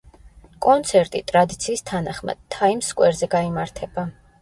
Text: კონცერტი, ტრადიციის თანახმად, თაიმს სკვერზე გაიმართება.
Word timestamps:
კონცერტი, 0.65 1.21
ტრადიციის 1.33 1.87
თანახმად, 1.91 2.43
თაიმს 2.59 2.93
სკვერზე 2.97 3.33
გაიმართება. 3.41 4.13